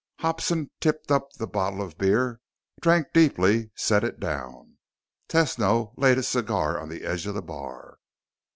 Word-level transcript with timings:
Hobson 0.21 0.71
tipped 0.79 1.11
up 1.11 1.31
the 1.33 1.45
bottle 1.45 1.79
of 1.79 1.95
beer, 1.95 2.41
drank 2.81 3.09
deeply, 3.13 3.69
set 3.75 4.03
it 4.03 4.19
down. 4.19 4.79
Tesno 5.29 5.93
laid 5.95 6.17
his 6.17 6.27
cigar 6.27 6.79
on 6.79 6.89
the 6.89 7.03
edge 7.03 7.27
of 7.27 7.35
the 7.35 7.41
bar. 7.43 7.99